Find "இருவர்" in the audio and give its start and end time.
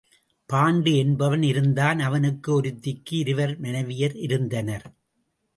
3.17-3.53